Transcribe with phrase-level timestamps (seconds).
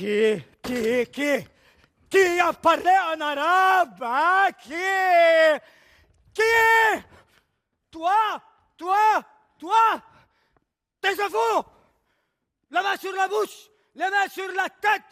[0.00, 1.46] Qui, qui, qui,
[2.08, 4.48] qui a parlé en arabe hein?
[4.62, 4.72] Qui
[6.32, 7.02] Qui
[7.90, 8.40] Toi
[8.78, 8.96] Toi
[9.58, 10.02] Toi
[11.02, 11.64] Taisez-vous
[12.70, 15.02] La main sur la bouche, les mains sur la tête,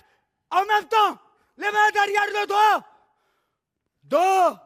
[0.50, 1.18] en même temps,
[1.58, 2.84] les mains derrière le dos.
[4.04, 4.58] Do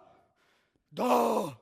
[0.93, 1.52] Do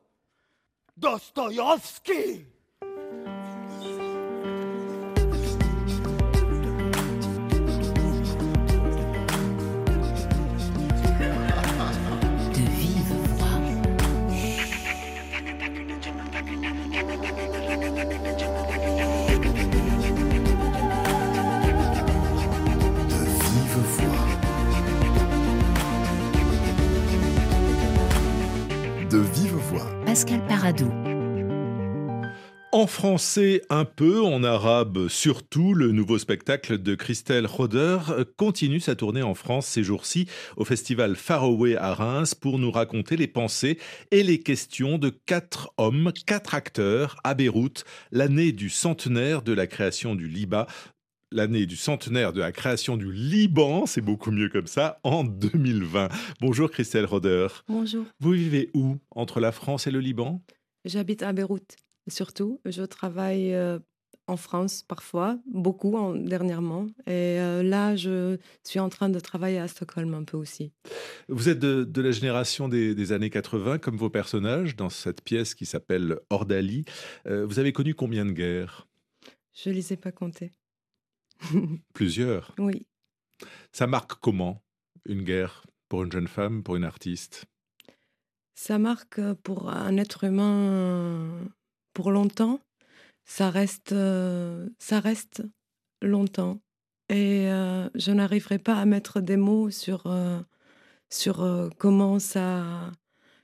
[30.11, 30.91] Pascal Paradou.
[32.73, 37.98] En français un peu, en arabe surtout, le nouveau spectacle de Christelle Roder
[38.36, 43.17] continue sa tournée en France ces jours-ci au festival Faraway à Reims pour nous raconter
[43.17, 43.78] les pensées
[44.11, 49.69] et les questions de quatre hommes, quatre acteurs à Beyrouth, l'année du centenaire de la
[49.69, 50.67] création du Liban.
[51.33, 56.09] L'année du centenaire de la création du Liban, c'est beaucoup mieux comme ça, en 2020.
[56.41, 57.47] Bonjour Christelle Roder.
[57.69, 60.42] Bonjour, Vous vivez où Entre la France et le Liban?
[60.84, 61.77] J'habite à Beyrouth.
[62.08, 63.78] Surtout, je travaille euh,
[64.27, 66.86] en France parfois, beaucoup en- dernièrement.
[67.06, 70.73] Et euh, là, je suis en train de travailler à Stockholm un peu aussi.
[71.28, 75.23] Vous êtes de, de la génération des, des années 80, comme vos personnages, dans cette
[75.23, 76.84] pièce qui s'appelle Ordali.
[77.28, 78.89] Euh, vous avez connu combien de guerres?
[79.55, 80.51] Je ne les ai pas comptés.
[81.94, 82.55] Plusieurs.
[82.58, 82.86] Oui.
[83.72, 84.62] Ça marque comment
[85.06, 87.46] une guerre pour une jeune femme, pour une artiste?
[88.55, 91.48] Ça marque euh, pour un être humain
[91.94, 92.61] pour longtemps.
[93.24, 95.42] Ça reste, euh, ça reste
[96.02, 96.61] longtemps.
[97.08, 100.41] Et euh, je n'arriverai pas à mettre des mots sur, euh,
[101.11, 102.92] sur euh, comment ça,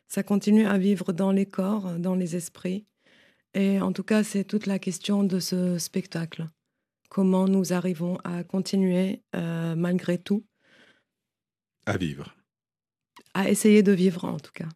[0.06, 2.86] ça continue à vivre dans les corps, dans les esprits.
[3.54, 6.46] Et en tout cas, c'est toute la question de ce spectacle.
[7.16, 10.44] Comment nous arrivons à continuer, euh, malgré tout,
[11.86, 12.36] à vivre.
[13.32, 14.68] à essayer de vivre en tout cas.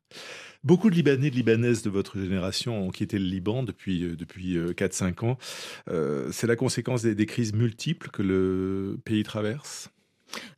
[0.64, 4.16] Beaucoup de Libanais et de Libanaises de votre génération ont quitté le Liban depuis, euh,
[4.16, 5.36] depuis euh, 4-5 ans.
[5.90, 9.90] Euh, c'est la conséquence des, des crises multiples que le pays traverse?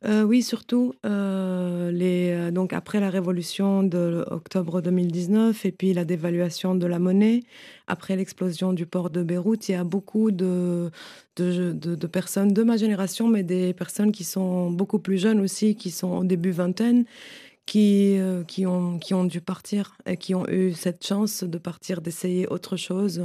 [0.05, 6.05] Euh, oui, surtout euh, euh, donc après la révolution de octobre 2019 et puis la
[6.05, 7.41] dévaluation de la monnaie,
[7.87, 10.91] après l'explosion du port de Beyrouth, il y a beaucoup de,
[12.11, 16.17] personnes de ma génération, mais des personnes qui sont beaucoup plus jeunes aussi, qui sont
[16.17, 17.05] au début vingtaine,
[17.65, 18.17] qui,
[18.47, 23.23] qui ont dû partir et qui ont eu cette chance de partir, d'essayer autre chose.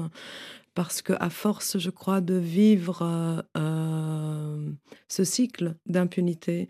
[0.79, 4.71] Parce que à force, je crois, de vivre euh, euh,
[5.09, 6.69] ce cycle d'impunité,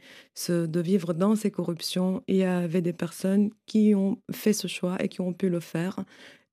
[0.48, 4.96] de vivre dans ces corruptions, il y avait des personnes qui ont fait ce choix
[5.04, 5.98] et qui ont pu le faire,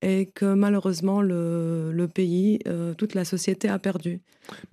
[0.02, 4.20] et que malheureusement le, le pays, euh, toute la société a perdu.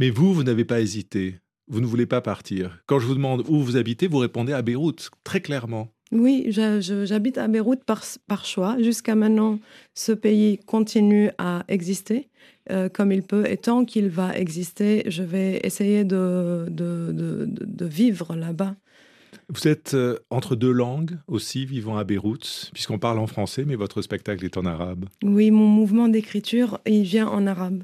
[0.00, 1.38] Mais vous, vous n'avez pas hésité.
[1.68, 2.82] Vous ne voulez pas partir.
[2.86, 5.94] Quand je vous demande où vous habitez, vous répondez à Beyrouth, très clairement.
[6.12, 8.76] Oui, j'habite à Beyrouth par, par choix.
[8.80, 9.58] Jusqu'à maintenant,
[9.94, 12.28] ce pays continue à exister
[12.70, 13.44] euh, comme il peut.
[13.50, 18.76] Et tant qu'il va exister, je vais essayer de, de, de- de- de vivre là-bas.
[19.48, 23.74] Vous êtes euh, entre deux langues aussi, vivant à Beyrouth, puisqu'on parle en français, mais
[23.74, 25.06] votre spectacle est en arabe.
[25.24, 27.82] Oui, mon mouvement d'écriture, il vient en arabe.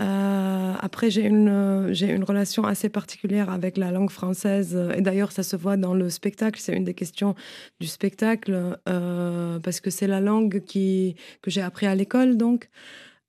[0.00, 4.76] Euh, après, j'ai une, euh, une relation assez particulière avec la langue française.
[4.96, 6.60] Et d'ailleurs, ça se voit dans le spectacle.
[6.60, 7.34] C'est une des questions
[7.80, 12.68] du spectacle, euh, parce que c'est la langue qui, que j'ai appris à l'école, donc.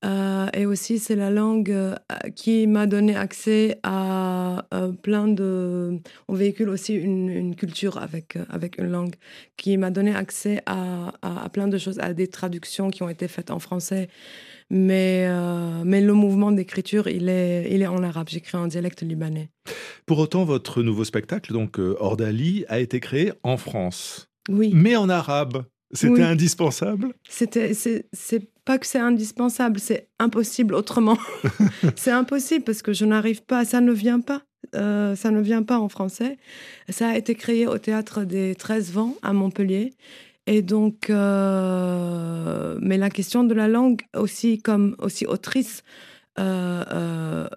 [0.05, 1.95] Euh, et aussi, c'est la langue euh,
[2.35, 5.99] qui m'a donné accès à euh, plein de...
[6.27, 9.15] On véhicule aussi une, une culture avec, avec une langue
[9.57, 13.09] qui m'a donné accès à, à- à plein de choses, à des traductions qui ont
[13.09, 14.09] été faites en français.
[14.69, 15.27] Mais,
[15.83, 18.27] mais le mouvement d'écriture, il est, il est en arabe.
[18.29, 19.49] J'écris en dialecte libanais.
[20.07, 24.71] Pour autant, votre nouveau spectacle, donc Ordali, a été créé en France, Oui.
[24.73, 25.65] mais en arabe.
[25.91, 26.21] C'était Oui.
[26.23, 27.13] indispensable?
[27.29, 28.07] C'était, c'est
[28.65, 31.17] pas que c'est indispensable, c'est impossible autrement.
[31.95, 34.41] c'est impossible parce que je n'arrive pas, ça ne vient pas.
[34.75, 36.37] euh, ça ne vient pas en français.
[36.89, 39.93] Ça a été créé au théâtre des 13 vents à Montpellier.
[40.47, 45.83] Et donc, euh, mais la question de la langue aussi, comme aussi autrice,
[46.39, 47.47] euh,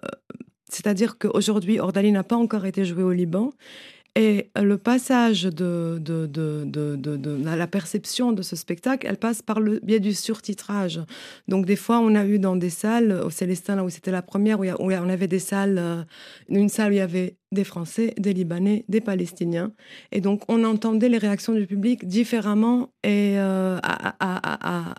[0.69, 3.51] c'est-à-dire qu'aujourd'hui, Ordali n'a pas encore été joué au Liban.
[4.19, 5.97] Et le passage de,
[7.45, 10.99] la perception de ce spectacle, elle passe par le biais du surtitrage.
[11.47, 14.21] Donc des fois, on a eu dans des salles, au Célestin, là où c'était la
[14.21, 16.03] première, où, on avait des salles, euh,
[16.49, 19.71] une salle où il y avait des Français, des Libanais, des Palestiniens.
[20.11, 24.95] Et donc, on entendait les réactions du public différemment et euh, à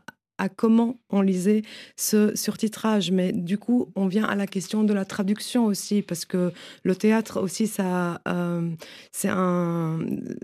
[0.48, 1.62] comment on lisait
[1.96, 3.10] ce surtitrage.
[3.10, 6.52] Mais du coup, on vient à la question de la traduction aussi, parce que
[6.82, 8.70] le théâtre aussi, ça, euh,
[9.12, 10.00] c'est un,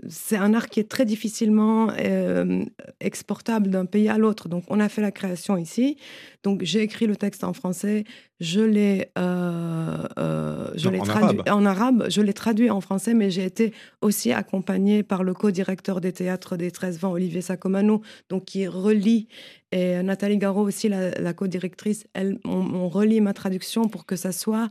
[0.09, 2.63] c'est un art qui est très difficilement euh,
[2.99, 4.49] exportable d'un pays à l'autre.
[4.49, 5.97] Donc, on a fait la création ici.
[6.43, 8.05] Donc, j'ai écrit le texte en français,
[8.39, 13.43] je l'ai, euh, je l'ai traduit en arabe, je l'ai traduit en français, mais j'ai
[13.43, 18.67] été aussi accompagnée par le co-directeur des théâtres des 13 vents, Olivier Sacomano, donc qui
[18.67, 19.27] relie
[19.71, 24.69] et Nathalie Garot aussi, la, co-directrice, elle, on, relie ma traduction pour que ça soit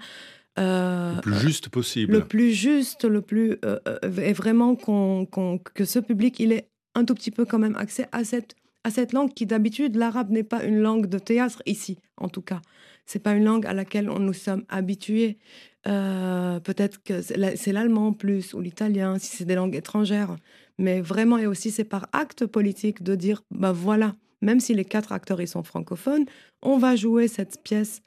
[0.59, 2.13] euh, le plus juste possible.
[2.13, 5.27] Le plus juste, le plus euh, euh, et vraiment qu'on,
[5.75, 8.91] que ce public il ait un tout petit peu quand même accès à cette à
[8.91, 12.63] cette langue qui d'habitude l'arabe n'est pas une langue de théâtre ici en tout cas.
[13.05, 15.37] C'est pas une langue à laquelle on nous sommes habitués.
[15.85, 20.37] peut-être que c'est l'allemand plus ou l'italien si c'est des langues étrangères.
[20.79, 24.85] Mais vraiment et aussi c'est par acte politique de dire bah voilà même si les
[24.85, 26.27] quatre acteurs y sont francophones,
[26.63, 28.03] on va jouer cette pièce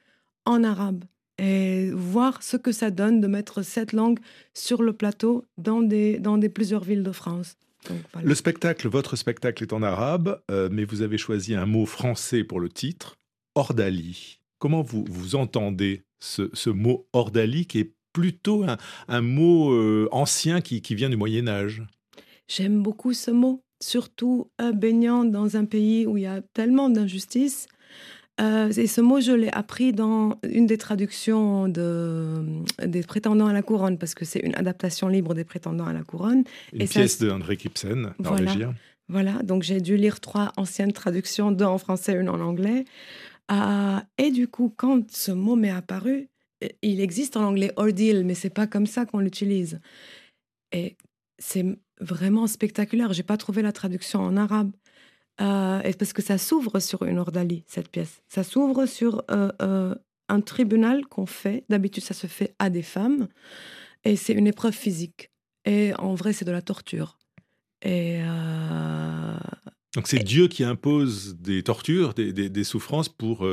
[0.45, 1.05] en arabe
[1.37, 4.19] et voir ce que ça donne de mettre cette langue
[4.53, 7.55] sur le plateau dans des, dans des plusieurs villes de France.
[8.21, 12.43] Le spectacle, votre spectacle est en arabe, euh, mais vous avez choisi un mot français
[12.43, 13.15] pour le titre,
[13.55, 14.39] ordali.
[14.59, 18.65] Comment vous, vous entendez ce, mot ordali qui est plutôt
[19.07, 21.83] un, mot euh, ancien qui, qui vient du Moyen Âge?
[22.49, 26.89] J'aime beaucoup ce mot surtout euh, baignant dans un pays où il y a tellement
[26.89, 27.67] d'injustices.
[28.41, 32.45] Euh, et ce mot, je l'ai appris dans une des traductions de,
[32.85, 36.03] des prétendants à la couronne, parce que c'est une adaptation libre des prétendants à la
[36.03, 36.43] couronne.
[36.71, 38.75] Une pièce de André Kipsen, norvégien.
[39.09, 42.85] Voilà, donc j'ai dû lire trois anciennes traductions, deux en français, une en anglais.
[43.51, 46.29] Euh, et du coup, quand ce mot m'est apparu,
[46.81, 49.79] il existe en anglais ordeal, mais c'est pas comme ça qu'on l'utilise.
[50.71, 50.95] Et
[51.39, 51.65] c'est
[52.00, 53.13] vraiment spectaculaire.
[53.13, 54.72] J'ai pas trouvé la traduction en arabe.
[55.42, 58.22] Euh, parce que ça s'ouvre sur une ordalie, cette pièce.
[58.28, 59.96] Ça s'ouvre sur euh, euh,
[60.28, 61.63] un tribunal qu'on fait.
[61.69, 63.30] D'habitude, ça se fait à des femmes.
[64.04, 65.31] Et c'est une épreuve physique.
[65.66, 67.18] Et en vrai, c'est de la torture.
[67.81, 68.19] Et.
[69.96, 73.48] Donc c'est Dieu qui impose des tortures, des, des souffrances pour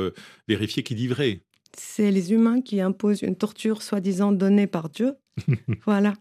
[0.47, 1.41] vérifier qui dit vrai
[1.75, 5.13] c'est les humains qui imposent une torture soi-disant donnée par Dieu.
[5.85, 6.13] voilà.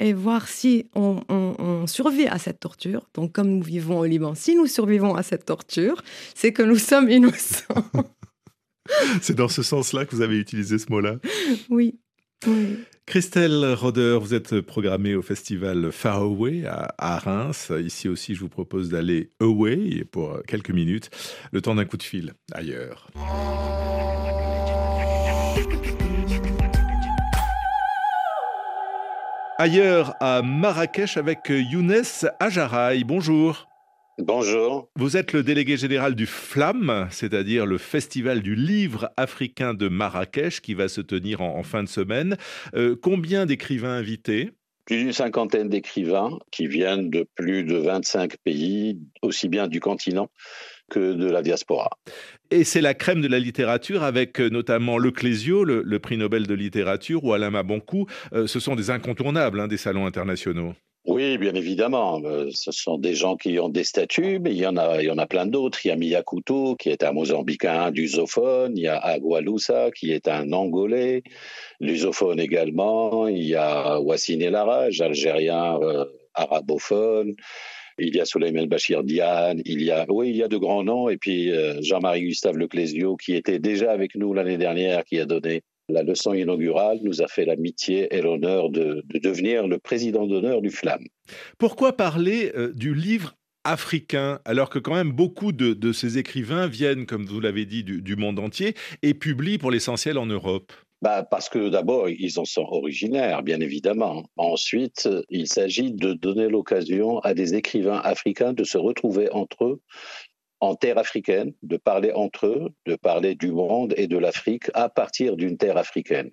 [0.00, 3.08] Et voir si on, survit à cette torture.
[3.14, 6.02] Donc, comme nous vivons au Liban, si nous survivons à cette torture,
[6.34, 7.84] c'est que nous sommes innocents.
[9.22, 11.16] c'est dans ce sens-là que vous avez utilisé ce mot-là
[11.70, 11.98] Oui.
[13.06, 17.70] Christelle Roder, vous êtes programmée au festival Far Away à, Reims.
[17.78, 21.10] Ici aussi, je vous propose d'aller away pour quelques minutes,
[21.52, 23.10] le temps d'un coup de fil ailleurs.
[29.56, 32.02] Ailleurs à Marrakech avec Younes
[32.40, 33.04] Ajaraï.
[33.04, 33.68] Bonjour.
[34.18, 34.88] Bonjour.
[34.96, 40.60] Vous êtes le délégué général du FLAM, c'est-à-dire le Festival du livre africain de Marrakech
[40.60, 42.36] qui va se tenir en, fin de semaine.
[42.74, 44.50] Euh, combien d'écrivains invités?
[44.86, 50.28] Plus d'une cinquantaine d'écrivains qui viennent de plus de 25 pays, aussi bien du continent
[50.94, 51.90] que de la diaspora.
[52.50, 56.46] Et c'est la crème de la littérature avec euh, notamment Le Clésio, le, prix Nobel
[56.46, 58.06] de littérature, ou Alain Maboncou.
[58.32, 60.72] Euh, ce sont des incontournables hein, des salons internationaux.
[61.06, 62.20] Oui, bien évidemment.
[62.24, 65.06] Euh, ce sont des gens qui ont des statuts, mais il y en a, il
[65.06, 65.84] y en a plein d'autres.
[65.84, 68.76] Il y a Miyakuto, qui est un Mozambicain lusophone.
[68.76, 71.24] Il y a Agualusa, qui est un Angolais,
[71.80, 73.26] lusophone également.
[73.26, 75.78] Il y a Wassine Larage, algérien
[76.34, 77.34] arabophone.
[77.98, 80.82] Il y a Soleiman Bachir Diane, il y a, oui, il y a de grands
[80.84, 81.08] noms.
[81.08, 85.26] Et puis euh, Jean-Marie Gustave Leclésio, qui était déjà avec nous l'année dernière, qui a
[85.26, 90.62] donné la leçon inaugurale, nous a fait l'amitié et l'honneur de, devenir le président d'honneur
[90.62, 91.04] du FLAM.
[91.58, 93.34] Pourquoi parler euh, du livre
[93.64, 98.16] africain, alors que quand même beaucoup de, ces écrivains viennent, comme vous l'avez dit, du
[98.16, 100.72] monde entier et publient pour l'essentiel en Europe?
[101.04, 104.24] Bah Parce que d'abord, ils en sont originaires, bien évidemment.
[104.38, 109.82] Ensuite, il s'agit de donner l'occasion à des écrivains africains de se retrouver entre eux
[110.60, 114.88] en terre africaine, de parler entre eux, de parler du monde et de l'Afrique à
[114.88, 116.30] partir d'une terre africaine.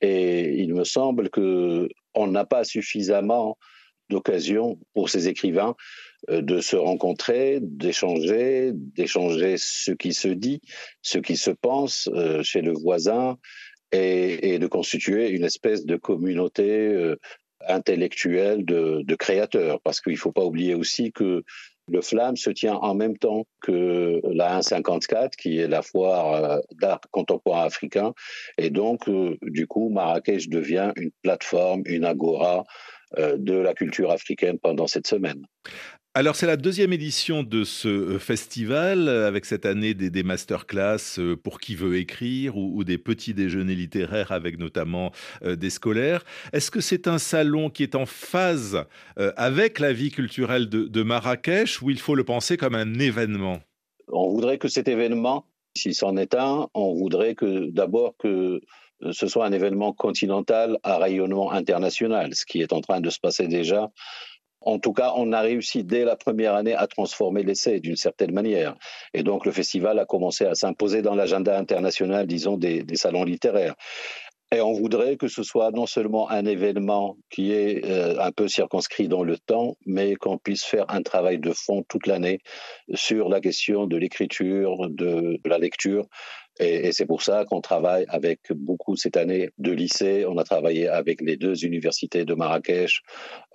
[0.00, 3.58] Et il me semble que on n'a pas suffisamment
[4.08, 5.74] d'occasion pour ces écrivains
[6.30, 10.60] euh, de se rencontrer, d'échanger, d'échanger ce qui se dit,
[11.00, 13.36] ce qui se pense euh, chez le voisin,
[13.92, 17.16] et, de constituer une espèce de communauté euh,
[17.68, 21.42] intellectuelle de, créateurs, parce qu'il ne faut pas oublier aussi que
[21.88, 26.58] le Flamme se tient en même temps que la 154, qui est la foire euh,
[26.80, 28.14] d'art contemporain africain.
[28.56, 32.64] Et donc, euh, du coup, Marrakech devient une plateforme, une agora
[33.18, 35.44] de la culture africaine pendant cette semaine.
[36.14, 40.22] Alors c'est la deuxième édition de ce euh, festival, euh, avec cette année des, des
[40.22, 45.10] masterclass euh, pour qui veut écrire ou, des petits déjeuners littéraires avec notamment
[45.42, 46.22] des scolaires.
[46.52, 48.84] Est-ce que c'est un salon qui est en phase
[49.16, 53.60] avec la vie culturelle de, de Marrakech ou il faut le penser comme un événement?
[54.08, 58.60] On voudrait que cet événement, s'il s'en est un, on voudrait que d'abord que
[59.12, 63.20] ce soit un événement continental à rayonnement international, ce qui est en train de se
[63.20, 63.90] passer déjà
[64.64, 68.32] en tout cas, on a réussi dès la première année à transformer l'essai d'une certaine
[68.32, 68.74] manière.
[69.14, 73.74] Et donc, le festival a commencé à s'imposer dans l'agenda international, disons, des, salons littéraires.
[74.52, 78.48] Et on voudrait que ce soit non seulement un événement qui est euh, un peu
[78.48, 82.38] circonscrit dans le temps, mais qu'on puisse faire un travail de fond toute l'année
[82.92, 86.06] sur la question de l'écriture, de, la lecture,
[86.60, 90.26] et, c'est pour ça qu'on travaille avec beaucoup cette année de lycées.
[90.26, 93.00] On a travaillé avec les deux universités de Marrakech.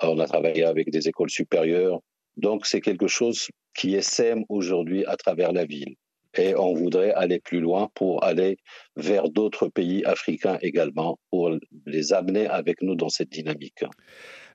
[0.01, 1.99] On a travaillé avec des écoles supérieures.
[2.37, 5.95] Donc c'est quelque chose qui essaime aujourd'hui à travers la ville.
[6.35, 8.57] Et on voudrait aller plus loin pour aller
[8.95, 11.51] vers d'autres pays africains également, pour
[11.85, 13.83] les amener avec nous dans cette dynamique.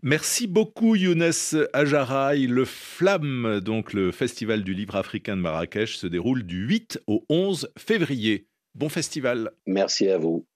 [0.02, 1.31] Merci beaucoup Younes
[1.73, 2.47] Ajaray.
[2.47, 7.25] Le Flamme, donc le Festival du livre africain de Marrakech, se déroule du 8 au
[7.29, 8.49] 11 février.
[8.75, 9.50] Bon festival.
[9.67, 10.47] Merci à vous.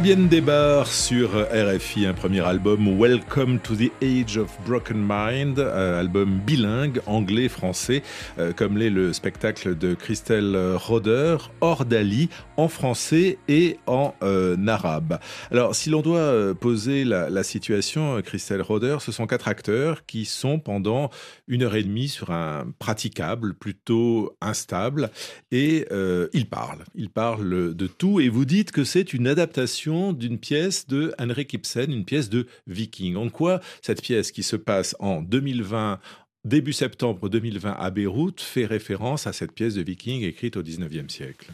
[0.00, 6.38] Fabienne Desbarres sur RFI, un premier album Welcome to the Age of Broken Mind, album
[6.38, 8.02] bilingue, anglais-français,
[8.38, 15.20] euh, comme l'est le spectacle de Christelle Roder, Ordali, en français et en euh, arabe.
[15.50, 20.24] Alors, si l'on doit euh, poser la, situation, Christelle Roder, ce sont quatre acteurs qui
[20.24, 21.10] sont pendant
[21.46, 25.10] une heure et demie sur un praticable plutôt instable
[25.52, 25.86] et
[26.32, 26.84] ils parlent.
[26.94, 31.52] Ils parlent de tout et vous dites que c'est une adaptation d'une pièce de Henrik
[31.52, 33.16] Ibsen, une pièce de Viking.
[33.16, 35.98] En quoi cette pièce qui se passe en 2020
[36.44, 41.08] début septembre 2020 à Beyrouth fait référence à cette pièce de Viking écrite au 19e
[41.08, 41.50] siècle?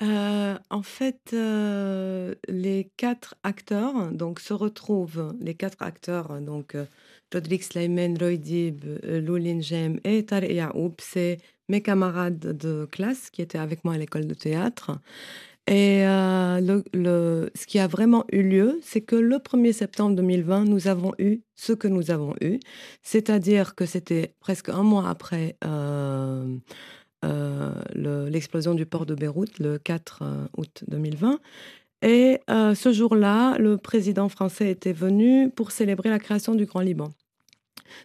[0.00, 6.76] Euh, en fait, euh, les quatre acteurs donc se retrouvent, les quatre acteurs donc
[7.32, 10.94] Rodrigue Sleiman, Roy Dib, euh, Loulin Jem et Tarek Yaoub.
[10.98, 14.98] C'est mes camarades de classe qui étaient avec moi à l'école de théâtre.
[15.70, 20.88] Et euh, ce qui a vraiment eu lieu, c'est que le 1er septembre 2020, nous
[20.88, 22.58] avons eu ce que nous avons eu.
[23.02, 26.56] C'est-à-dire que c'était presque un mois après euh,
[27.24, 31.38] euh, le- l'explosion du port de Beyrouth, le 4 euh, août 2020.
[32.02, 37.10] Et ce jour-là, le président français était venu pour célébrer la création du Grand Liban.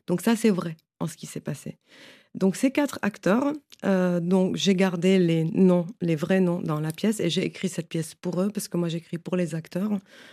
[0.07, 1.77] Donc ça, c'est vrai en ce qui s'est passé.
[2.35, 3.53] Donc ces quatre acteurs,
[3.85, 7.69] euh, donc j'ai gardé les noms, les vrais noms dans la pièce et j'ai écrit
[7.69, 9.91] cette pièce pour eux parce que moi j'écris pour les acteurs,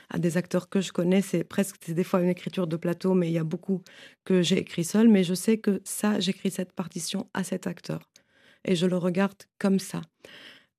[0.08, 1.20] à des acteurs que je connais.
[1.20, 3.82] C'est presque, c'est des fois une écriture de plateau, mais il y a beaucoup
[4.24, 5.08] que j'ai écrit seul.
[5.08, 8.10] Mais je sais que ça, j'écris cette partition à cet acteur
[8.64, 10.00] et je le regarde comme ça.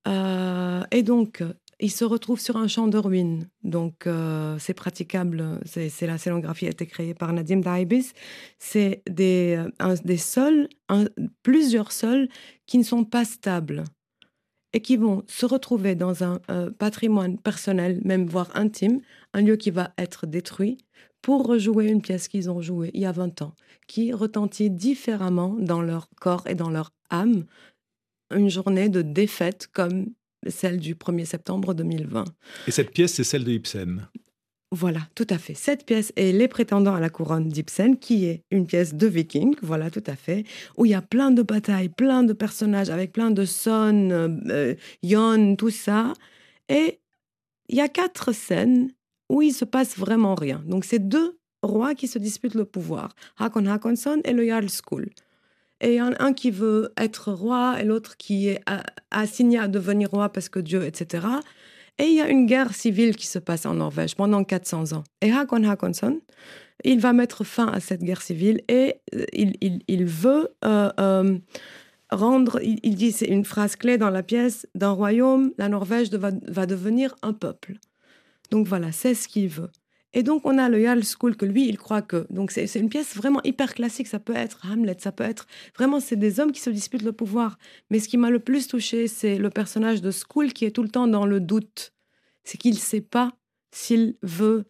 [0.08, 1.44] Euh, et donc,
[1.82, 3.50] il se retrouve sur un champ de ruines.
[3.64, 5.60] Donc, euh, c'est praticable.
[5.66, 8.14] C'est, la scénographie a été créée par Nadim Daibis.
[8.60, 10.70] C'est des, euh, des sols,
[11.44, 12.30] plusieurs sols
[12.68, 13.84] qui ne sont pas stables
[14.74, 19.02] et qui vont se retrouver dans un euh, patrimoine personnel, même voire intime,
[19.34, 20.78] un lieu qui va être détruit
[21.22, 23.54] pour rejouer une pièce qu'ils ont jouée il y a 20 ans,
[23.88, 27.46] qui retentit différemment dans leur corps et dans leur âme
[28.34, 30.06] une journée de défaite comme
[30.48, 32.26] celle du 1er septembre 2020.
[32.68, 34.08] Et cette pièce, c'est celle de Ibsen.
[34.74, 35.54] Voilà, tout à fait.
[35.54, 39.54] Cette pièce est Les prétendants à la couronne d'Ibsen, qui est une pièce de viking,
[39.62, 40.46] voilà, tout à fait,
[40.78, 44.76] où il y a plein de batailles, plein de personnages, avec plein de Son, euh,
[45.04, 46.14] Yon, tout ça.
[46.70, 47.02] Et
[47.68, 48.90] il y a quatre scènes
[49.30, 50.64] où il se passe vraiment rien.
[50.66, 54.68] Donc, c'est deux rois qui se disputent le pouvoir, Hakon Hakonson et le Jarl.
[55.82, 58.62] Et il y en a un qui veut être roi et l'autre qui est
[59.10, 61.26] assigné à devenir roi parce que Dieu, etc.
[61.98, 65.04] Et il y a une guerre civile qui se passe en Norvège pendant 400 ans.
[65.22, 66.22] Et Hakon Hakonsson,
[66.84, 71.38] il va mettre fin à cette guerre civile et euh, il, veut euh, euh,
[72.12, 76.12] rendre, il, il dit, c'est une phrase clé dans la pièce, d'un royaume, la Norvège
[76.12, 77.76] va, va devenir un peuple.
[78.52, 79.70] Donc voilà, c'est ce qu'il veut.
[80.14, 82.28] Et donc on a le Jarl School que lui, il croit que...
[82.30, 85.48] Donc c'est une pièce vraiment hyper classique, ça peut être Hamlet, ça peut être...
[85.76, 87.58] Vraiment, c'est des hommes qui se disputent le pouvoir.
[87.90, 90.84] Mais ce qui m'a le plus touché, c'est le personnage de School qui est tout
[90.84, 91.94] le temps dans le doute.
[92.44, 93.34] C'est qu'il ne sait pas
[93.72, 94.66] s'il veut.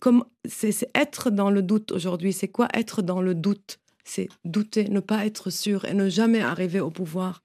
[0.00, 2.32] Comme c'est c'est être dans le doute aujourd'hui.
[2.32, 3.78] C'est quoi être dans le doute?
[4.04, 7.42] C'est douter, ne pas être sûr et ne jamais arriver au pouvoir.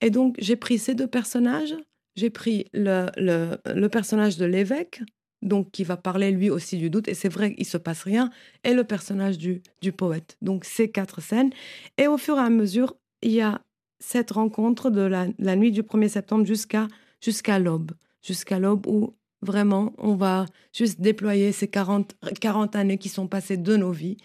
[0.00, 1.74] Et donc j'ai pris ces deux personnages.
[2.16, 5.02] J'ai pris le, le, le personnage de l'évêque,
[5.42, 7.08] donc qui va parler lui aussi du doute.
[7.08, 8.30] Et c'est vrai qu'il se passe rien.
[8.64, 10.36] Et le personnage du, du poète.
[10.42, 11.50] Donc ces quatre scènes.
[11.96, 13.60] Et au fur et à mesure, il y a
[14.00, 17.92] cette rencontre de la, la nuit du 1er septembre jusqu'à l'aube.
[18.22, 23.56] Jusqu'à l'aube où vraiment on va juste déployer ces 40, 40 années qui sont passées
[23.56, 24.16] de nos vies.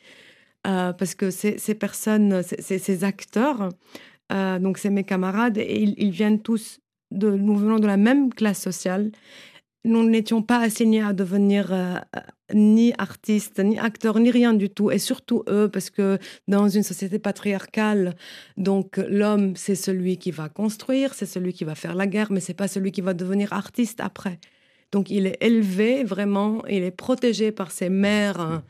[0.66, 3.70] Euh, parce que ces, ces personnes, ces, ces- acteurs,
[4.32, 6.80] euh, donc c'est mes camarades, et ils, ils viennent tous
[7.12, 9.12] de, nous venons de la même classe sociale.
[9.86, 11.96] Nous n'étions pas assignés à devenir euh,
[12.54, 14.92] ni artistes, ni acteurs, ni rien du tout.
[14.92, 18.16] Et surtout eux, parce que dans une société patriarcale,
[18.58, 22.40] donc l'homme, c'est celui qui va construire, c'est celui qui va faire la guerre, mais
[22.40, 24.40] c'est pas celui qui va devenir artiste après.
[24.94, 28.64] Donc il est élevé vraiment, il est protégé par ses mères hein,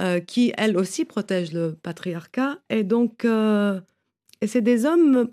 [0.00, 2.58] euh, qui, elles aussi, protègent le patriarcat.
[2.68, 3.80] Et donc, euh,
[4.42, 5.26] et c'est des hommes euh,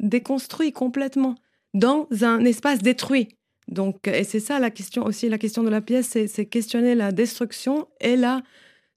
[0.00, 1.34] déconstruits complètement
[1.74, 3.28] dans un espace détruit.
[3.68, 6.94] Donc, et c'est ça la question aussi, la question de la pièce, c'est- c'est questionner
[6.94, 8.42] la destruction et la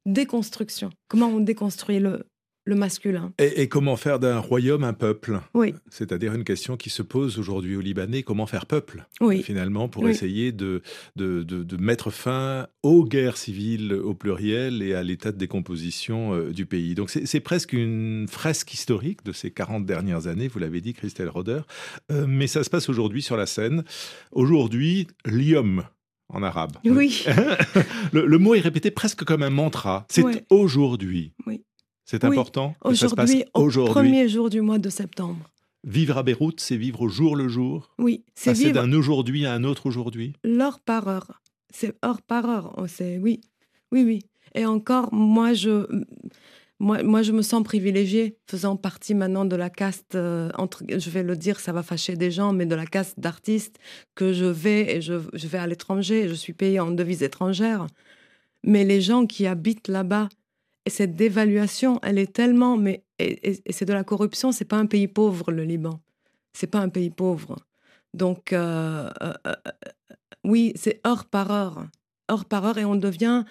[0.05, 0.89] déconstruction.
[1.07, 2.27] Comment on déconstruit le,
[2.67, 5.39] le masculin Et, et comment faire d'un royaume un peuple?
[5.53, 9.05] Oui, C'est-à-dire une question qui se pose aujourd'hui aux Libanais, comment faire peuple?
[9.21, 10.11] Oui, finalement pour Oui.
[10.11, 10.81] essayer de,
[11.15, 16.33] de, de- de mettre fin aux guerres civiles au pluriel et à l'état de décomposition
[16.33, 16.95] euh, du pays.
[16.95, 21.29] Donc c'est presque une fresque historique de ces 40 dernières années, vous l'avez dit Christelle
[21.29, 21.61] Roder,
[22.11, 23.83] Euh, mais ça se passe aujourd'hui sur la scène.
[24.31, 25.83] Aujourd'hui, lium
[26.29, 26.77] en arabe.
[26.85, 27.23] oui.
[28.11, 30.05] le, le mot est répété presque comme un mantra.
[30.09, 30.43] C'est Ouais.
[30.49, 31.33] aujourd'hui.
[31.45, 31.61] Oui.
[32.05, 32.31] C'est Oui.
[32.31, 33.93] important Aujourd'hui, au aujourd'hui.
[33.93, 35.49] premier jour du mois de septembre.
[35.83, 37.93] Vivre à Beyrouth, c'est vivre au jour le jour.
[37.99, 40.33] Oui, c'est Passer vivre d'un aujourd'hui à un autre aujourd'hui.
[40.43, 41.41] l'heure par heure.
[41.71, 42.73] C'est heure par heure.
[42.77, 43.41] Oh, C'est oui,
[43.91, 44.19] oui, oui.
[44.55, 45.85] Et encore, moi, je,
[46.79, 50.15] moi, moi, je me sens privilégiée, faisant partie maintenant de la caste.
[50.15, 53.19] euh, entre, je vais le dire, ça va fâcher des gens, mais de la caste
[53.19, 53.77] d'artistes
[54.15, 56.27] que je vais et je, je vais à l'étranger.
[56.29, 57.85] Je suis payée en devise étrangère.
[58.63, 60.29] Mais les gens qui habitent là-bas,
[60.85, 64.51] et cette dévaluation, elle est tellement, mais et, c'est de la corruption.
[64.51, 65.99] C'est pas un pays pauvre, le Liban.
[66.53, 67.57] C'est pas un pays pauvre.
[68.13, 69.53] Donc, euh, euh, euh,
[70.43, 71.87] oui, c'est heure par heure,
[72.31, 73.43] heure par heure, et on devient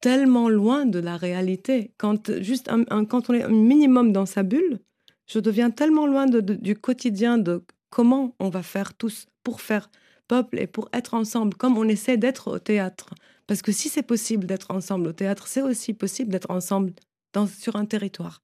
[0.00, 1.92] tellement loin de la réalité.
[1.96, 2.70] Quand, juste
[3.08, 4.78] quand on est un minimum dans sa bulle,
[5.26, 9.90] je deviens tellement loin du quotidien de comment on va faire tous pour faire
[10.28, 13.14] peuple et pour être ensemble, comme on essaie d'être au théâtre.
[13.46, 16.92] Parce que si c'est possible d'être ensemble au théâtre, c'est aussi possible d'être ensemble
[17.32, 18.40] dans, sur un territoire.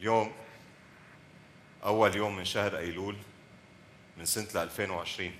[0.00, 0.32] اليوم
[1.84, 3.16] أول يوم من شهر أيلول
[4.18, 5.30] من سنة 2020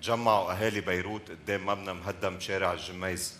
[0.00, 3.38] تجمعوا أهالي بيروت قدام مبنى مهدم بشارع الجميز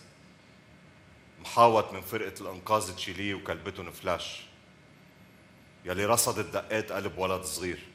[1.41, 4.41] محاوط من فرقة الإنقاذ تشيليه وكلبتهم فلاش
[5.85, 7.90] يلي رصدت دقات قلب ولد صغير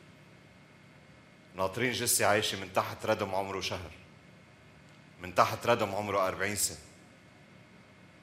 [1.57, 3.91] ناطرين جثة عايشة من تحت ردم عمره شهر.
[5.23, 6.79] من تحت ردم عمره 40 سنة.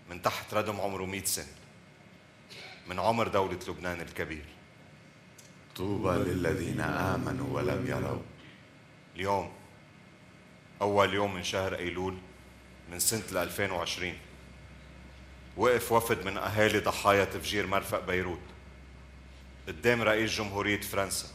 [0.09, 1.53] من تحت ردم عمره 100 سنة.
[2.87, 4.45] من عمر دولة لبنان الكبير.
[5.75, 8.21] طوبى للذين آمنوا ولم يروا.
[9.15, 9.53] اليوم
[10.81, 12.17] أول يوم من شهر أيلول
[12.91, 14.17] من سنة 2020
[15.57, 18.39] وقف وفد من أهالي ضحايا تفجير مرفق بيروت
[19.67, 21.27] قدام رئيس جمهورية فرنسا.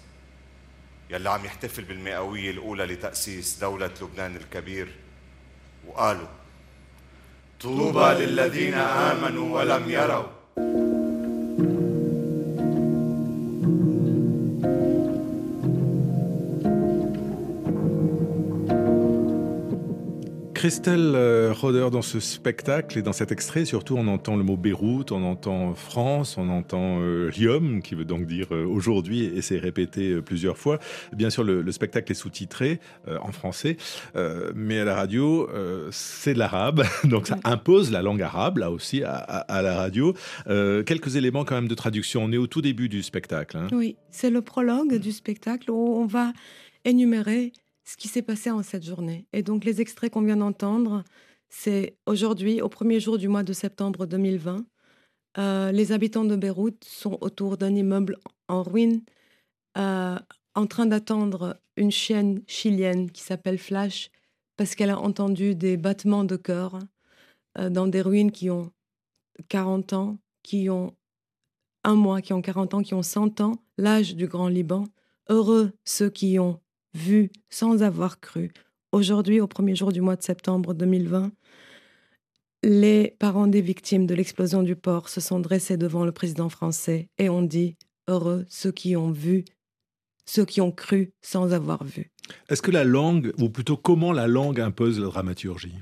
[1.10, 4.88] يلي عم يحتفل بالمئوية الأولى لتأسيس دولة لبنان الكبير
[5.86, 6.28] وقالوا
[7.60, 10.26] طوبى للذين آمنوا ولم يروا.
[20.58, 24.56] Christelle euh, Roder, dans ce spectacle et dans cet extrait, surtout, on entend le mot
[24.56, 29.40] Beyrouth, on entend France, on entend euh, Riom, qui veut donc dire euh, aujourd'hui, et
[29.40, 30.80] c'est répété plusieurs fois.
[31.12, 33.76] Bien sûr, le, spectacle est sous-titré en français,
[34.56, 35.48] mais à la radio,
[35.92, 40.12] c'est de l'arabe, donc ça impose la langue arabe, là aussi, à, la radio.
[40.46, 42.24] quelques éléments quand même de traduction.
[42.24, 43.58] On est au tout début du spectacle.
[43.58, 43.68] Hein.
[43.70, 46.32] Oui, c'est le prologue du spectacle où on va
[46.84, 47.52] énumérer
[47.88, 49.26] ce qui s'est passé en cette journée.
[49.32, 51.04] Et donc les extraits qu'on vient d'entendre,
[51.48, 54.66] c'est aujourd'hui, au premier jour du mois de septembre 2020,
[55.38, 59.02] euh, les habitants de Beyrouth sont autour d'un immeuble en ruine,
[59.78, 60.18] euh,
[60.54, 64.10] en train d'attendre une chienne chilienne qui s'appelle Flash,
[64.58, 66.78] parce qu'elle a entendu des battements de cœur
[67.56, 68.70] euh, dans des ruines qui ont
[69.48, 70.94] 40 ans, qui ont
[71.84, 74.84] un mois, qui ont 40 ans, qui ont 100 ans, l'âge du Grand Liban.
[75.30, 76.60] Heureux ceux qui ont
[76.98, 78.52] vu sans avoir cru.
[78.92, 81.30] Aujourd'hui, au premier jour du mois de septembre 2020,
[82.64, 87.08] les parents des victimes de l'explosion du port se sont dressés devant le président français
[87.18, 87.76] et ont dit
[88.08, 89.44] Heureux ceux qui ont vu,
[90.26, 92.10] ceux qui ont cru sans avoir vu.
[92.48, 95.78] Est-ce que la langue, ou plutôt comment la langue impose la dramaturgie?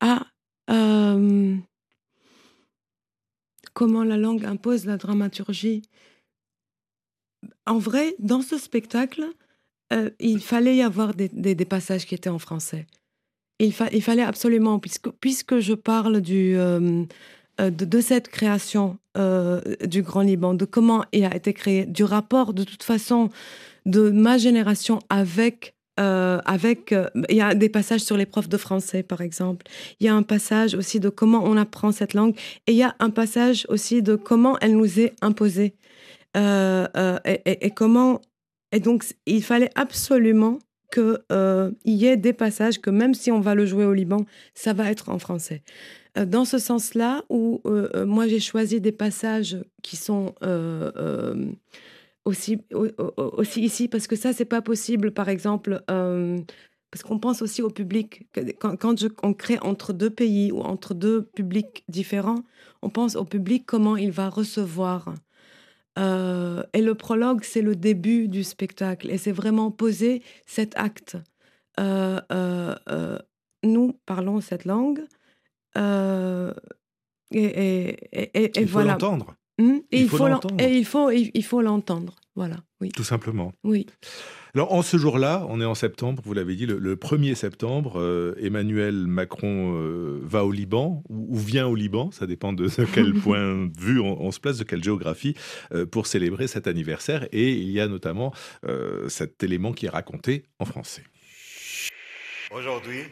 [0.00, 0.26] Ah,
[0.70, 1.56] euh,
[3.72, 5.82] comment la langue impose la dramaturgie?
[7.66, 9.24] En vrai, dans ce spectacle,
[9.92, 12.86] euh, il fallait y avoir des, passages qui étaient en français.
[13.58, 17.04] Il, fallait absolument, puisque, puisque je parle du, euh,
[17.60, 18.98] euh, de, cette création
[19.84, 23.28] du Grand Liban, de comment il a été créé, du rapport de toute façon
[23.84, 26.92] de ma génération avec avec,
[27.28, 29.66] il y a des passages sur les profs de français, par exemple.
[30.00, 32.34] Il y a un passage aussi de comment on apprend cette langue.
[32.66, 35.74] Et il y a un passage aussi de comment elle nous est imposée.
[36.34, 38.20] et, comment
[38.72, 40.58] et donc, il fallait absolument
[40.92, 44.24] qu'il euh, y ait des passages que même si on va le jouer au Liban,
[44.54, 45.62] ça va être en français.
[46.18, 50.34] Euh, dans ce sens-là, où euh, moi j'ai choisi des passages qui sont
[52.24, 52.60] aussi,
[53.56, 58.28] ici, parce que ça, c'est pas possible, par exemple, parce qu'on pense aussi au public.
[58.60, 62.44] Quand, quand on crée entre deux pays ou entre deux publics différents,
[62.82, 65.14] on pense au public, comment il va recevoir
[65.98, 69.10] euh, et le prologue, c'est le début du spectacle.
[69.10, 71.16] Et c'est vraiment poser cet acte.
[71.80, 73.18] Euh, euh,
[73.62, 75.04] nous parlons cette langue.
[75.76, 76.50] et,
[77.32, 79.34] et, il faut l'entendre.
[79.58, 79.78] Hmm?
[79.90, 80.64] il, faut l'entendre.
[80.64, 82.16] Et il faut, il faut l'entendre.
[82.34, 82.90] Voilà, oui.
[82.90, 83.52] Tout simplement.
[83.62, 83.86] Oui.
[84.54, 88.34] Alors, en ce jour-là, on est en septembre, vous l'avez dit, le, 1er septembre, euh,
[88.38, 93.66] Emmanuel Macron euh, va au Liban, ou, vient au Liban, ça dépend de, quel point
[93.66, 95.34] de vue on, se place, de quelle géographie,
[95.74, 97.28] euh, pour célébrer cet anniversaire.
[97.32, 98.32] Et il y a notamment
[99.08, 101.04] cet élément qui est raconté en français.
[102.50, 103.02] Aujourd'hui,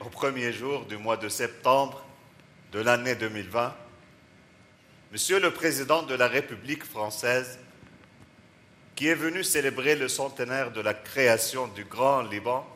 [0.00, 2.04] au premier jour du mois de septembre
[2.72, 3.74] de l'année 2020,
[5.14, 7.60] Monsieur le Président de la République française
[8.96, 12.66] qui est venu célébrer le centenaire de la création du Grand Liban,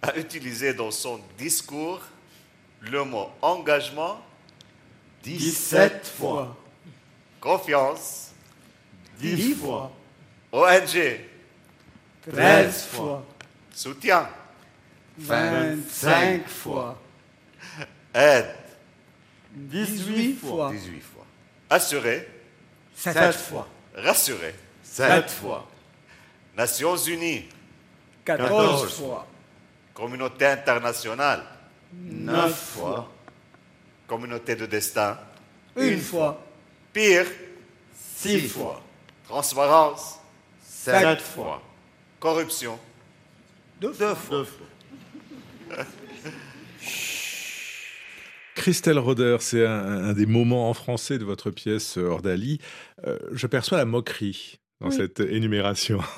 [0.00, 2.00] a utilisé dans son discours
[2.80, 4.24] le mot engagement
[5.22, 6.56] 17 fois,
[7.38, 8.30] confiance
[9.18, 9.92] 10 fois,
[10.50, 11.20] ONG
[12.26, 13.22] 13 fois,
[13.70, 14.30] soutien
[15.18, 16.98] 25 fois.
[18.14, 18.61] Aide,
[19.54, 20.70] 18 fois.
[20.72, 21.26] 18 fois.
[21.70, 22.28] assuré,
[22.94, 23.68] 7 fois.
[23.94, 24.54] rassuré.
[24.82, 25.66] 7 fois.
[26.56, 27.48] Nations Unies,
[28.24, 29.26] 14 fois.
[29.94, 31.42] communauté internationale,
[31.92, 33.10] 9 fois.
[34.06, 35.18] communauté de destin,
[35.76, 36.42] Une fois.
[36.92, 37.26] pire,
[37.94, 38.82] 6 fois.
[39.26, 40.18] transparence,
[40.62, 41.62] 7 fois.
[42.20, 42.78] corruption,
[43.80, 44.44] Deux Deux fois.
[44.44, 44.66] fois.
[48.62, 52.58] Christelle Roder, c'est un, un des moments en français de votre pièce euh, Ordali.
[53.06, 54.96] Euh, je perçois la moquerie dans Oui.
[54.96, 55.98] cette énumération.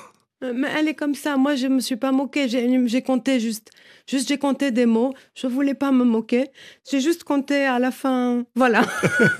[0.43, 1.37] Euh, Mais elle est comme ça.
[1.37, 2.49] Moi, je me suis pas moquée.
[2.49, 3.69] J'ai j'ai compté juste,
[4.05, 5.13] juste j'ai compté des mots.
[5.33, 6.47] Je voulais pas me moquer.
[6.91, 8.43] J'ai juste compté à la fin.
[8.53, 8.81] Voilà.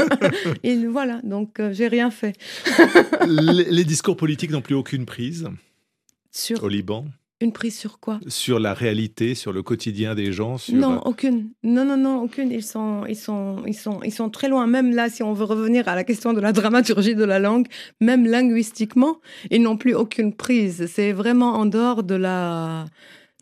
[0.64, 1.20] Et voilà.
[1.24, 2.34] Donc, euh, j'ai rien fait
[3.28, 5.50] les, les discours politiques n'ont plus aucune prise
[6.32, 7.06] sur au Liban
[7.42, 8.20] une prise sur quoi?
[8.28, 10.58] sur la réalité, sur le quotidien des gens.
[10.58, 10.74] Sur...
[10.76, 11.50] Non, aucune.
[11.64, 12.50] Non, non, non, aucune.
[12.52, 14.68] Ils sont, ils sont, ils sont, ils sont très loin.
[14.68, 17.68] Même là, si on veut revenir à la question de la dramaturgie de la langue,
[18.00, 19.18] même linguistiquement,
[19.52, 20.86] ils n'ont plus aucune prise.
[20.88, 22.86] C'est vraiment en dehors de la,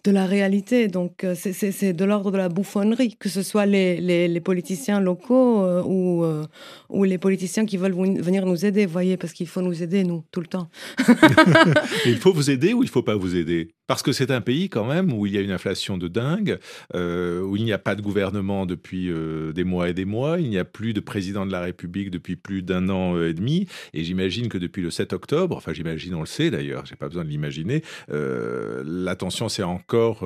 [0.04, 0.88] de la réalité.
[0.90, 5.00] Donc, euh, c'est- de l'ordre de la bouffonnerie, que ce soit les, les, les politiciens
[5.00, 6.44] locaux euh, ou, euh,
[6.90, 10.24] ou les politiciens qui veulent venir nous aider, voyez, parce qu'il faut nous aider, nous,
[10.32, 10.68] tout le temps.
[12.06, 13.70] Il faut vous aider ou il faut pas vous aider?
[13.86, 16.58] Parce que c'est un pays quand même où il y a une inflation de dingue,
[16.96, 20.40] euh, où il n'y a pas de gouvernement depuis euh, des mois et des mois,
[20.40, 23.34] il n'y a plus de président de la République depuis plus d'un an euh, et
[23.34, 26.96] demi, et j'imagine que depuis le 7 octobre, enfin j'imagine, on le sait d'ailleurs, j'ai
[26.96, 30.24] pas besoin de l'imaginer, euh, la tension s'est encore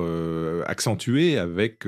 [0.66, 1.84] accentuée avec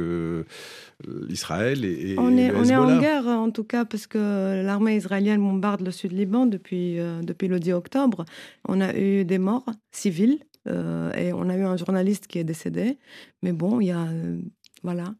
[1.29, 4.63] l'Israël et, et On est, le on est en guerre, en tout cas, parce que
[4.65, 8.25] l'armée israélienne bombarde le sud Liban depuis, depuis le 10 octobre.
[8.69, 12.44] On a eu des morts civiles euh, et on a eu un journaliste qui est
[12.44, 12.99] décédé.
[13.42, 14.01] Mais bon, il y a.
[14.07, 14.40] euh,
[14.83, 15.14] voilà.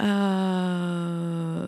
[0.00, 1.66] Euh,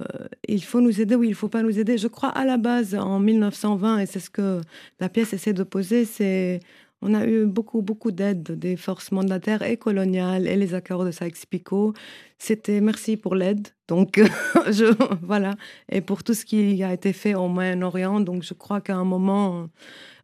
[0.49, 1.99] il faut nous aider ou il ne faut pas nous aider.
[1.99, 4.61] Je crois à la base, en 1920, et c'est ce que
[5.01, 6.61] la pièce essaie de poser, c'est.
[7.03, 11.11] On a eu beaucoup, beaucoup d'aide des forces mandataires et coloniales et les accords de
[11.11, 11.94] Sykes-Picot.
[12.38, 13.68] C'était merci pour l'aide.
[13.88, 14.20] Donc,
[15.23, 15.55] voilà.
[15.90, 18.20] Et pour tout ce qui a été fait au Moyen-Orient.
[18.20, 19.70] Donc, je crois qu'à un moment,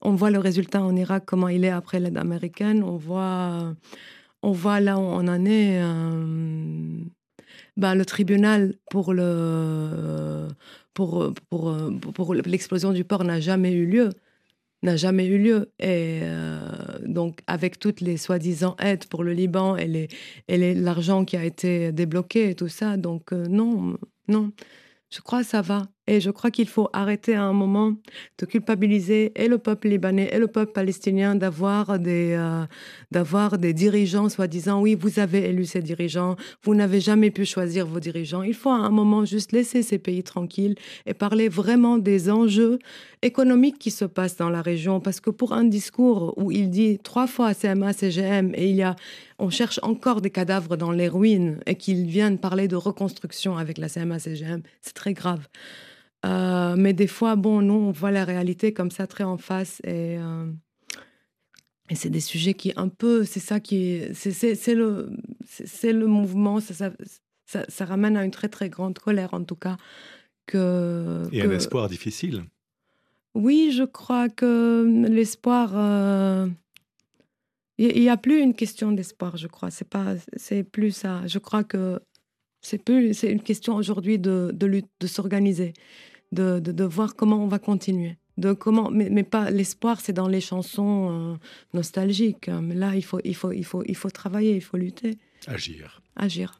[0.03, 2.83] on voit le résultat en Irak, comment il est après l'aide américaine.
[2.85, 3.75] On voit,
[4.43, 5.81] on voit là où on en est.
[5.83, 7.01] euh,
[7.77, 10.49] ben, le tribunal pour le
[10.95, 11.77] pour, pour,
[12.15, 14.11] pour, l'explosion du port n'a jamais eu lieu
[14.83, 16.61] n'a jamais eu lieu et euh,
[17.07, 20.09] donc avec toutes les soi-disant aides pour le Liban et
[20.49, 23.97] et les- l'argent qui a été débloqué et tout ça donc euh, non
[24.29, 24.53] non
[25.11, 27.95] je crois que ça va et je crois qu'il faut arrêter à un moment
[28.38, 32.64] de culpabiliser et le peuple libanais et le peuple palestinien d'avoir des euh,
[33.59, 38.01] des dirigeants soi-disant oui vous avez élu ces dirigeants vous n'avez jamais pu choisir vos
[38.01, 38.42] dirigeants.
[38.42, 40.75] Il faut à un moment juste laisser ces pays tranquilles
[41.07, 42.79] et parler vraiment des enjeux
[43.23, 45.01] économiques qui se passent dans la région.
[45.01, 48.83] Parce que pour un discours où il dit trois fois CMA CGM et il y
[48.83, 48.97] a
[49.38, 53.77] on cherche encore des cadavres dans les ruines et qu'ils viennent parler de reconstruction avec
[53.79, 55.47] la CMA CGM c'est très grave
[56.27, 59.81] euh, mais des fois, bon, nous, on voit la réalité comme ça très en face
[59.85, 60.51] et, euh,
[61.91, 65.11] et c'est des sujets qui un peu, c'est ça qui, c'est- le,
[65.47, 66.91] c'est c'est le mouvement, ça, ça,
[67.47, 69.77] ça, ça ramène à une très très grande colère en tout cas.
[70.47, 72.45] Que, Et que- un espoir difficile.
[73.35, 75.73] oui, je crois que l'espoir.
[75.75, 76.49] euh,
[77.79, 79.71] Il n'y a plus une question d'espoir, je crois.
[79.71, 81.27] C'est pas, c'est plus ça.
[81.27, 82.01] Je crois que
[82.62, 85.75] c'est plus, c'est une question aujourd'hui de, de lutte, de s'organiser,
[86.33, 88.17] de, de, de voir comment on va continuer.
[88.37, 91.35] De comment, mais, mais pas l'espoir, c'est dans les chansons euh,
[91.73, 92.49] nostalgiques.
[92.49, 96.03] Mais là, il faut, il faut, il faut, il faut travailler, il faut lutter, Agir.
[96.17, 96.59] agir.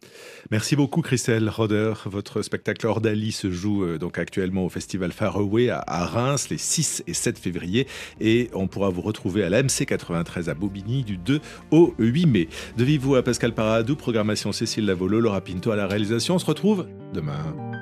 [0.51, 1.93] Merci beaucoup Christelle Roder.
[2.07, 6.59] Votre spectacle Ordali se joue euh, donc actuellement au festival Faraway à, à Reims les
[6.59, 7.87] 6 et 7 février
[8.21, 11.41] et on pourra vous retrouver à la MC 93 à Bobigny du 2
[11.73, 12.49] au 8 mai.
[12.77, 16.37] De vive à Pascal Paradou, programmation Cécile Lavolo, Laura Pinto à la réalisation.
[16.37, 17.76] On se retrouve demain.